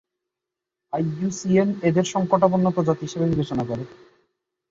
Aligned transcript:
IUCN 0.93 1.69
এদেরকে 1.83 2.11
সংকটাপন্ন 2.13 2.65
প্রজাতি 2.69 3.03
হিসেবে 3.05 3.25
বিবেচনা 3.31 3.63
করে। 3.65 3.83